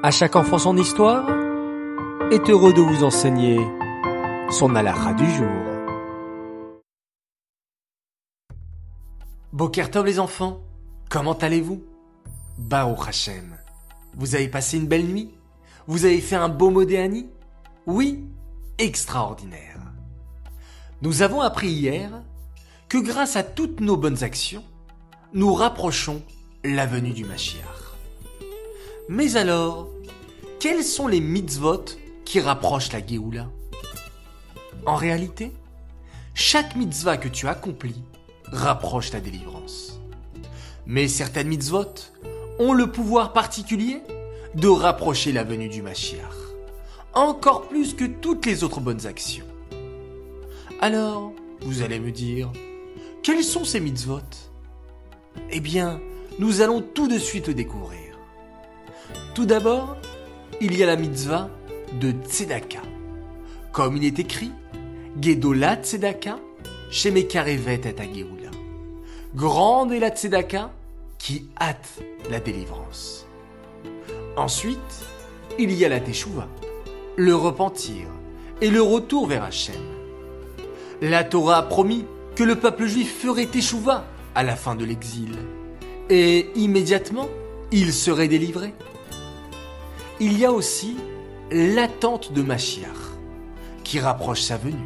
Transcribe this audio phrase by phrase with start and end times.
[0.00, 1.28] À chaque enfant son histoire
[2.30, 3.58] est heureux de vous enseigner
[4.48, 5.48] son alara du jour.
[9.52, 10.60] Bokertov les enfants,
[11.10, 11.82] comment allez-vous?
[12.58, 13.56] Bao Hachem,
[14.14, 15.34] vous avez passé une belle nuit?
[15.88, 17.26] Vous avez fait un beau modéani?
[17.86, 18.24] Oui,
[18.78, 19.80] extraordinaire.
[21.02, 22.22] Nous avons appris hier
[22.88, 24.64] que grâce à toutes nos bonnes actions,
[25.32, 26.22] nous rapprochons
[26.62, 27.87] la venue du Mashiach.
[29.10, 29.88] Mais alors,
[30.60, 31.84] quels sont les mitzvot
[32.26, 33.48] qui rapprochent la Géoula?
[34.84, 35.52] En réalité,
[36.34, 38.02] chaque mitzvah que tu accomplis
[38.44, 39.98] rapproche ta délivrance.
[40.84, 41.94] Mais certaines mitzvot
[42.58, 44.02] ont le pouvoir particulier
[44.54, 46.34] de rapprocher la venue du Mashiach,
[47.14, 49.46] encore plus que toutes les autres bonnes actions.
[50.82, 51.32] Alors,
[51.62, 52.52] vous allez me dire,
[53.22, 54.20] quels sont ces mitzvot?
[55.50, 55.98] Eh bien,
[56.38, 58.07] nous allons tout de suite le découvrir.
[59.38, 59.96] Tout d'abord,
[60.60, 61.48] il y a la mitzvah
[62.00, 62.82] de Tzedaka.
[63.70, 64.50] Comme il est écrit,
[65.20, 66.40] Gedola Tzedaka,
[66.90, 68.50] Shemekarevet et.
[69.36, 70.72] Grande est la Tzedaka
[71.18, 73.28] qui hâte la délivrance.
[74.36, 75.06] Ensuite,
[75.56, 76.48] il y a la Teshuvah,
[77.14, 78.08] le repentir
[78.60, 79.76] et le retour vers Hachem.
[81.00, 85.36] La Torah a promis que le peuple juif ferait Teshuvah à la fin de l'exil.
[86.10, 87.28] Et immédiatement,
[87.70, 88.74] il serait délivré
[90.20, 90.96] il y a aussi
[91.50, 92.88] l'attente de Machiach,
[93.84, 94.76] qui rapproche sa venue.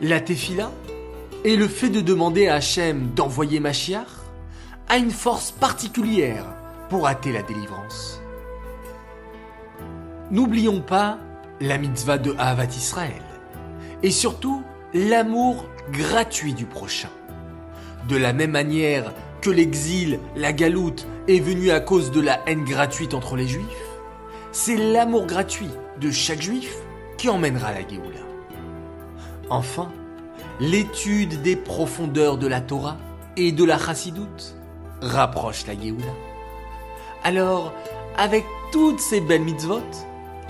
[0.00, 0.72] La tefila
[1.44, 4.08] et le fait de demander à Hachem d'envoyer Machiach
[4.88, 6.46] a une force particulière
[6.88, 8.20] pour hâter la délivrance.
[10.30, 11.18] N'oublions pas
[11.60, 13.22] la mitzvah de Havat Israël
[14.02, 14.62] et surtout
[14.94, 17.10] l'amour gratuit du prochain.
[18.08, 19.12] De la même manière
[19.42, 23.64] que l'exil, la galoute est venu à cause de la haine gratuite entre les juifs,
[24.52, 25.70] c'est l'amour gratuit
[26.00, 26.74] de chaque juif
[27.16, 28.20] qui emmènera la Géoula.
[29.48, 29.92] Enfin,
[30.60, 32.96] l'étude des profondeurs de la Torah
[33.36, 34.56] et de la Chassidoute
[35.00, 36.12] rapproche la Géoula.
[37.22, 37.72] Alors,
[38.16, 39.82] avec toutes ces belles mitzvot,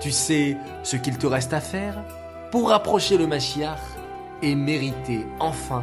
[0.00, 2.02] tu sais ce qu'il te reste à faire
[2.50, 3.80] pour rapprocher le Mashiach
[4.42, 5.82] et mériter enfin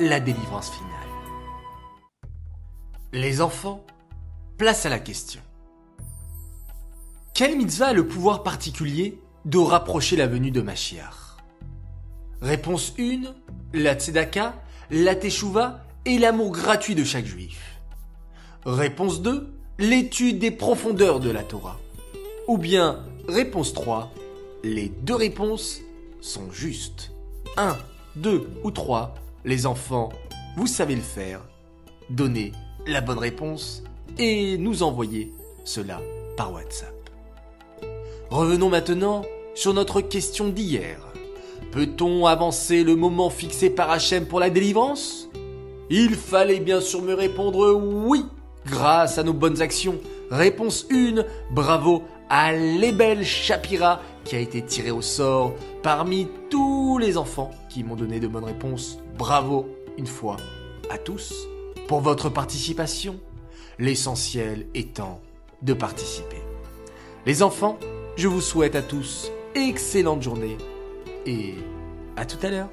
[0.00, 0.90] la délivrance finale.
[3.12, 3.84] Les enfants,
[4.58, 5.40] place à la question.
[7.34, 11.36] Quel mitzvah a le pouvoir particulier de rapprocher la venue de Mashiach?
[12.40, 13.22] Réponse 1,
[13.72, 14.54] la tzedaka,
[14.92, 17.80] la teshuva et l'amour gratuit de chaque juif.
[18.64, 21.80] Réponse 2, l'étude des profondeurs de la Torah.
[22.46, 24.12] Ou bien, réponse 3,
[24.62, 25.80] les deux réponses
[26.20, 27.10] sont justes.
[27.56, 27.76] 1,
[28.14, 29.12] 2 ou 3,
[29.44, 30.10] les enfants,
[30.56, 31.40] vous savez le faire.
[32.10, 32.52] Donnez
[32.86, 33.82] la bonne réponse
[34.18, 35.32] et nous envoyez
[35.64, 36.00] cela
[36.36, 37.03] par WhatsApp.
[38.30, 39.22] Revenons maintenant
[39.54, 40.98] sur notre question d'hier.
[41.72, 45.28] Peut-on avancer le moment fixé par Hachem pour la délivrance?
[45.90, 48.24] Il fallait bien sûr me répondre oui,
[48.66, 49.98] grâce à nos bonnes actions.
[50.30, 57.18] Réponse 1, bravo à Lebel Shapira qui a été tiré au sort parmi tous les
[57.18, 58.98] enfants qui m'ont donné de bonnes réponses.
[59.18, 59.68] Bravo
[59.98, 60.38] une fois
[60.90, 61.34] à tous
[61.86, 63.20] pour votre participation,
[63.78, 65.20] l'essentiel étant
[65.62, 66.42] de participer.
[67.26, 67.78] Les enfants,
[68.16, 70.56] je vous souhaite à tous excellente journée
[71.26, 71.54] et
[72.16, 72.68] à tout à l'heure.